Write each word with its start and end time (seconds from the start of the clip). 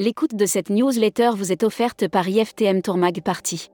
L'écoute 0.00 0.34
de 0.34 0.46
cette 0.46 0.70
newsletter 0.70 1.32
vous 1.36 1.52
est 1.52 1.62
offerte 1.62 2.08
par 2.08 2.26
IFTM 2.26 2.80
Tourmag 2.80 3.20
Party. 3.20 3.68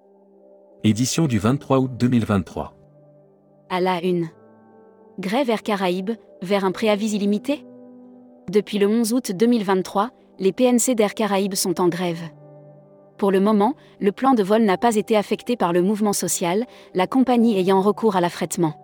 Édition 0.82 1.28
du 1.28 1.38
23 1.38 1.78
août 1.78 1.92
2023. 1.96 2.74
À 3.70 3.80
la 3.80 4.02
une. 4.02 4.26
Grève 5.20 5.50
Air 5.50 5.62
Caraïbes, 5.62 6.10
vers 6.42 6.64
un 6.64 6.72
préavis 6.72 7.14
illimité? 7.14 7.64
Depuis 8.50 8.80
le 8.80 8.88
11 8.88 9.12
août 9.12 9.30
2023, 9.36 10.10
les 10.40 10.50
PNC 10.50 10.96
d'Air 10.96 11.14
Caraïbes 11.14 11.54
sont 11.54 11.80
en 11.80 11.86
grève. 11.86 12.22
Pour 13.18 13.30
le 13.30 13.38
moment, 13.38 13.76
le 14.00 14.10
plan 14.10 14.34
de 14.34 14.42
vol 14.42 14.62
n'a 14.62 14.78
pas 14.78 14.96
été 14.96 15.16
affecté 15.16 15.56
par 15.56 15.72
le 15.72 15.80
mouvement 15.80 16.12
social, 16.12 16.64
la 16.92 17.06
compagnie 17.06 17.56
ayant 17.56 17.80
recours 17.80 18.16
à 18.16 18.20
l'affrètement. 18.20 18.74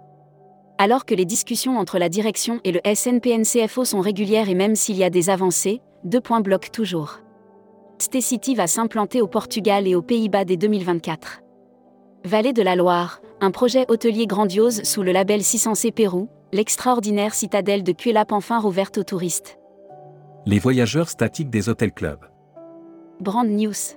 Alors 0.79 1.05
que 1.05 1.17
les 1.17 1.25
discussions 1.25 1.77
entre 1.77 1.99
la 1.99 2.09
direction 2.09 2.61
et 2.63 2.71
le 2.71 2.81
SNPNCFO 2.85 3.85
sont 3.85 4.01
régulières 4.01 4.49
et 4.49 4.55
même 4.55 4.77
s'il 4.77 4.97
y 4.97 5.03
a 5.03 5.11
des 5.11 5.29
avancées, 5.29 5.81
deux 6.05 6.21
points 6.21 6.41
bloquent 6.41 6.71
toujours. 6.71 7.19
Stay 8.03 8.55
va 8.57 8.67
s'implanter 8.67 9.21
au 9.21 9.29
Portugal 9.29 9.87
et 9.87 9.95
aux 9.95 10.03
Pays-Bas 10.03 10.45
dès 10.45 10.57
2024. 10.57 11.43
Vallée 12.25 12.53
de 12.53 12.61
la 12.61 12.75
Loire, 12.75 13.21
un 13.41 13.53
projet 13.53 13.85
hôtelier 13.89 14.27
grandiose 14.27 14.83
sous 14.83 15.05
le 15.05 15.13
label 15.13 15.41
600C 15.41 15.93
Pérou, 15.93 16.29
l'extraordinaire 16.53 17.33
citadelle 17.33 17.85
de 17.85 17.93
Cuelap 17.93 18.33
enfin 18.33 18.59
rouverte 18.59 18.99
aux 18.99 19.05
touristes. 19.05 19.57
Les 20.47 20.59
voyageurs 20.59 21.09
statiques 21.09 21.49
des 21.49 21.69
hôtels 21.69 21.93
clubs. 21.93 22.25
Brand 23.21 23.47
News. 23.47 23.95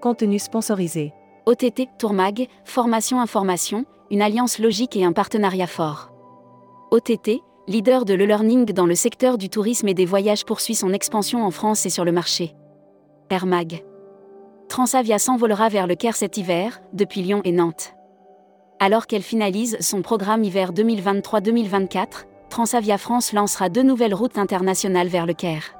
Contenu 0.00 0.38
sponsorisé. 0.38 1.12
OTT, 1.44 1.88
Tourmag, 1.98 2.48
Formation 2.64 3.20
Information, 3.20 3.84
une 4.10 4.22
alliance 4.22 4.58
logique 4.58 4.96
et 4.96 5.04
un 5.04 5.12
partenariat 5.12 5.66
fort. 5.66 6.10
OTT, 6.90 7.42
leader 7.68 8.06
de 8.06 8.14
l'e-learning 8.14 8.72
dans 8.72 8.86
le 8.86 8.94
secteur 8.94 9.36
du 9.36 9.50
tourisme 9.50 9.88
et 9.88 9.94
des 9.94 10.06
voyages 10.06 10.46
poursuit 10.46 10.74
son 10.74 10.94
expansion 10.94 11.44
en 11.44 11.50
France 11.50 11.84
et 11.84 11.90
sur 11.90 12.06
le 12.06 12.12
marché. 12.12 12.54
Air 13.30 13.46
Mag. 13.46 13.84
Transavia 14.68 15.20
s'envolera 15.20 15.68
vers 15.68 15.86
le 15.86 15.94
Caire 15.94 16.16
cet 16.16 16.36
hiver, 16.36 16.80
depuis 16.92 17.22
Lyon 17.22 17.42
et 17.44 17.52
Nantes. 17.52 17.94
Alors 18.80 19.06
qu'elle 19.06 19.22
finalise 19.22 19.76
son 19.80 20.02
programme 20.02 20.42
hiver 20.42 20.72
2023-2024, 20.72 22.26
Transavia 22.48 22.98
France 22.98 23.32
lancera 23.32 23.68
deux 23.68 23.84
nouvelles 23.84 24.14
routes 24.14 24.36
internationales 24.36 25.06
vers 25.06 25.26
le 25.26 25.34
Caire. 25.34 25.76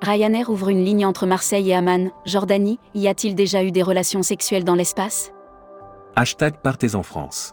Ryanair 0.00 0.48
ouvre 0.48 0.68
une 0.68 0.84
ligne 0.84 1.04
entre 1.04 1.26
Marseille 1.26 1.70
et 1.70 1.74
Amman, 1.74 2.12
Jordanie, 2.24 2.78
y 2.94 3.08
a-t-il 3.08 3.34
déjà 3.34 3.64
eu 3.64 3.72
des 3.72 3.82
relations 3.82 4.22
sexuelles 4.22 4.64
dans 4.64 4.76
l'espace? 4.76 5.32
Hashtag 6.14 6.58
Partez 6.62 6.94
en 6.94 7.02
France. 7.02 7.52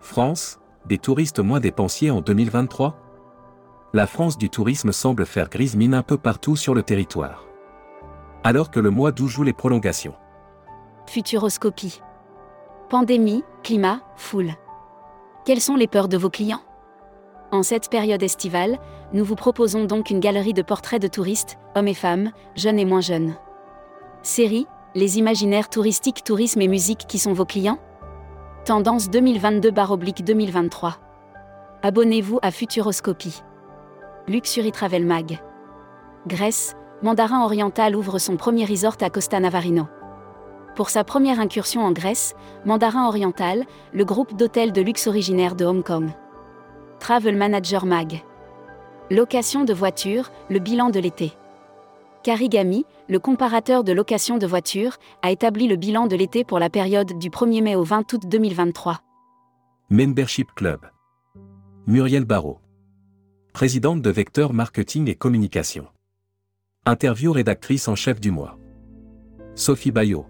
France, 0.00 0.60
des 0.86 0.98
touristes 0.98 1.40
moins 1.40 1.60
dépensiers 1.60 2.10
en 2.10 2.22
2023 2.22 2.96
La 3.92 4.06
France 4.06 4.38
du 4.38 4.48
tourisme 4.48 4.92
semble 4.92 5.26
faire 5.26 5.50
grise 5.50 5.76
mine 5.76 5.92
un 5.92 6.02
peu 6.02 6.16
partout 6.16 6.56
sur 6.56 6.74
le 6.74 6.82
territoire. 6.82 7.44
Alors 8.46 8.70
que 8.70 8.78
le 8.78 8.90
mois 8.90 9.10
d'août 9.10 9.28
joue 9.28 9.42
les 9.42 9.54
prolongations. 9.54 10.14
Futuroscopie. 11.06 12.02
Pandémie, 12.90 13.42
climat, 13.62 14.00
foule. 14.16 14.52
Quelles 15.46 15.62
sont 15.62 15.76
les 15.76 15.86
peurs 15.86 16.08
de 16.08 16.18
vos 16.18 16.28
clients? 16.28 16.60
En 17.52 17.62
cette 17.62 17.88
période 17.88 18.22
estivale, 18.22 18.78
nous 19.14 19.24
vous 19.24 19.34
proposons 19.34 19.86
donc 19.86 20.10
une 20.10 20.20
galerie 20.20 20.52
de 20.52 20.60
portraits 20.60 21.00
de 21.00 21.08
touristes, 21.08 21.56
hommes 21.74 21.88
et 21.88 21.94
femmes, 21.94 22.32
jeunes 22.54 22.78
et 22.78 22.84
moins 22.84 23.00
jeunes. 23.00 23.34
Série, 24.22 24.66
les 24.94 25.18
imaginaires 25.18 25.70
touristiques, 25.70 26.22
tourisme 26.22 26.60
et 26.60 26.68
musique 26.68 27.06
qui 27.08 27.18
sont 27.18 27.32
vos 27.32 27.46
clients? 27.46 27.78
Tendance 28.66 29.08
2022-2023. 29.08 30.96
Abonnez-vous 31.82 32.40
à 32.42 32.50
Futuroscopie. 32.50 33.42
Luxury 34.28 34.70
Travel 34.70 35.06
Mag. 35.06 35.38
Grèce, 36.26 36.76
Mandarin 37.04 37.44
Oriental 37.44 37.94
ouvre 37.96 38.18
son 38.18 38.38
premier 38.38 38.64
resort 38.64 38.96
à 39.02 39.10
Costa 39.10 39.38
Navarino. 39.38 39.88
Pour 40.74 40.88
sa 40.88 41.04
première 41.04 41.38
incursion 41.38 41.82
en 41.82 41.92
Grèce, 41.92 42.34
Mandarin 42.64 43.06
Oriental, 43.06 43.66
le 43.92 44.06
groupe 44.06 44.34
d'hôtels 44.34 44.72
de 44.72 44.80
luxe 44.80 45.06
originaire 45.06 45.54
de 45.54 45.66
Hong 45.66 45.84
Kong. 45.84 46.08
Travel 47.00 47.36
Manager 47.36 47.84
Mag. 47.84 48.22
Location 49.10 49.64
de 49.64 49.74
voitures, 49.74 50.30
le 50.48 50.60
bilan 50.60 50.88
de 50.88 50.98
l'été. 50.98 51.34
Carigami, 52.22 52.86
le 53.10 53.18
comparateur 53.18 53.84
de 53.84 53.92
location 53.92 54.38
de 54.38 54.46
voitures, 54.46 54.96
a 55.20 55.30
établi 55.30 55.68
le 55.68 55.76
bilan 55.76 56.06
de 56.06 56.16
l'été 56.16 56.42
pour 56.42 56.58
la 56.58 56.70
période 56.70 57.18
du 57.18 57.28
1er 57.28 57.62
mai 57.62 57.76
au 57.76 57.84
20 57.84 58.10
août 58.14 58.22
2023. 58.26 59.02
Membership 59.90 60.54
Club. 60.54 60.80
Muriel 61.86 62.24
Barrault. 62.24 62.60
Présidente 63.52 64.00
de 64.00 64.08
Vecteur 64.08 64.54
Marketing 64.54 65.10
et 65.10 65.16
Communication. 65.16 65.84
Interview 66.86 67.32
rédactrice 67.32 67.88
en 67.88 67.94
chef 67.94 68.20
du 68.20 68.30
mois. 68.30 68.58
Sophie 69.54 69.90
Bayot. 69.90 70.26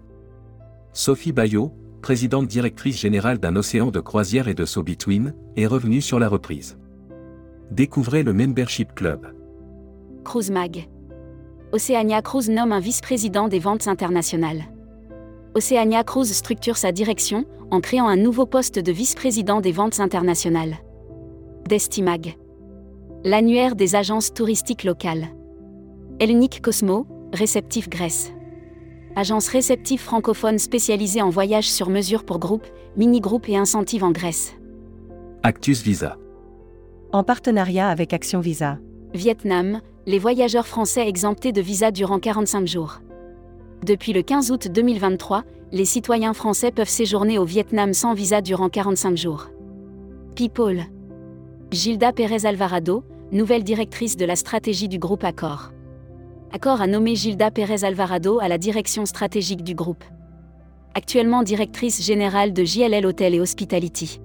Sophie 0.93 1.33
Bayot, 1.33 1.73
présidente 2.01 2.47
directrice 2.47 2.97
générale 2.97 3.39
d'un 3.39 3.57
océan 3.57 3.91
de 3.91 3.99
croisière 3.99 4.47
et 4.47 4.53
de 4.53 4.63
saut 4.63 4.81
between, 4.81 5.35
est 5.57 5.65
revenue 5.65 5.99
sur 5.99 6.17
la 6.17 6.29
reprise. 6.29 6.77
Découvrez 7.71 8.23
le 8.23 8.31
Membership 8.31 8.95
Club. 8.95 9.35
Cruise 10.23 10.49
Mag. 10.49 10.87
Oceania 11.73 12.21
Cruise 12.21 12.49
nomme 12.49 12.71
un 12.71 12.79
vice-président 12.79 13.49
des 13.49 13.59
ventes 13.59 13.89
internationales. 13.89 14.63
Oceania 15.55 16.05
Cruise 16.05 16.31
structure 16.31 16.77
sa 16.77 16.93
direction 16.93 17.43
en 17.69 17.81
créant 17.81 18.07
un 18.07 18.15
nouveau 18.15 18.45
poste 18.45 18.79
de 18.79 18.93
vice-président 18.93 19.59
des 19.59 19.73
ventes 19.73 19.99
internationales. 19.99 20.77
Destimag. 21.67 22.37
L'annuaire 23.25 23.75
des 23.75 23.95
agences 23.95 24.33
touristiques 24.33 24.85
locales. 24.85 25.34
Hellenic 26.17 26.61
Cosmo, 26.61 27.05
réceptif 27.33 27.89
Grèce. 27.89 28.31
Agence 29.17 29.49
réceptive 29.49 29.99
francophone 29.99 30.59
spécialisée 30.59 31.21
en 31.21 31.29
voyages 31.29 31.69
sur 31.69 31.89
mesure 31.89 32.23
pour 32.23 32.39
groupes, 32.39 32.67
mini-groupes 32.95 33.49
et 33.49 33.57
incentives 33.57 34.03
en 34.05 34.11
Grèce. 34.11 34.55
Actus 35.43 35.83
Visa. 35.83 36.17
En 37.11 37.25
partenariat 37.25 37.89
avec 37.89 38.13
Action 38.13 38.39
Visa. 38.39 38.79
Vietnam, 39.13 39.81
les 40.05 40.17
voyageurs 40.17 40.67
français 40.67 41.05
exemptés 41.05 41.51
de 41.51 41.59
visa 41.59 41.91
durant 41.91 42.19
45 42.19 42.65
jours. 42.65 43.01
Depuis 43.85 44.13
le 44.13 44.21
15 44.21 44.51
août 44.51 44.69
2023, 44.71 45.43
les 45.73 45.85
citoyens 45.85 46.33
français 46.33 46.71
peuvent 46.71 46.87
séjourner 46.87 47.37
au 47.37 47.45
Vietnam 47.45 47.93
sans 47.93 48.13
visa 48.13 48.39
durant 48.39 48.69
45 48.69 49.17
jours. 49.17 49.49
People. 50.35 50.85
Gilda 51.71 52.13
Pérez 52.13 52.45
Alvarado, 52.45 53.03
nouvelle 53.33 53.65
directrice 53.65 54.15
de 54.15 54.23
la 54.23 54.37
stratégie 54.37 54.87
du 54.87 54.97
groupe 54.97 55.25
Accor. 55.25 55.74
Accor 56.55 56.79
a 56.79 56.87
nommé 56.87 57.15
Gilda 57.15 57.51
Pérez 57.51 57.83
Alvarado 57.83 58.39
à 58.39 58.47
la 58.47 58.57
direction 58.57 59.05
stratégique 59.05 59.61
du 59.61 59.75
groupe. 59.75 60.05
Actuellement 60.93 61.43
directrice 61.43 62.01
générale 62.01 62.53
de 62.53 62.63
JLL 62.63 63.05
Hotel 63.05 63.35
et 63.35 63.41
Hospitality. 63.41 64.21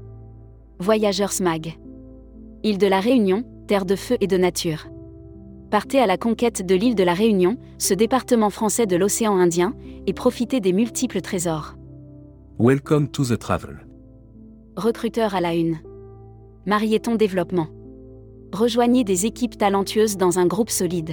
Voyageurs 0.79 1.33
SMAG. 1.33 1.77
Île 2.63 2.79
de 2.79 2.87
la 2.87 3.01
Réunion, 3.01 3.43
terre 3.67 3.85
de 3.85 3.97
feu 3.97 4.17
et 4.21 4.29
de 4.29 4.37
nature 4.37 4.87
partez 5.71 6.01
à 6.01 6.07
la 6.07 6.19
conquête 6.19 6.67
de 6.67 6.75
l'île 6.75 6.97
de 6.97 7.05
la 7.05 7.15
Réunion, 7.15 7.57
ce 7.79 7.95
département 7.95 8.51
français 8.51 8.87
de 8.87 8.97
l'océan 8.97 9.37
Indien, 9.37 9.75
et 10.07 10.13
profitez 10.13 10.61
des 10.61 10.73
multiples 10.73 11.21
trésors. 11.21 11.77
Welcome 12.59 13.09
to 13.09 13.25
the 13.25 13.39
travel. 13.39 13.87
Recruteur 14.77 15.35
à 15.35 15.41
la 15.41 15.55
une. 15.55 15.79
Marieton 16.67 17.15
Développement. 17.15 17.69
Rejoignez 18.53 19.05
des 19.05 19.27
équipes 19.27 19.57
talentueuses 19.57 20.17
dans 20.17 20.39
un 20.39 20.47
groupe 20.47 20.71
solide. 20.71 21.13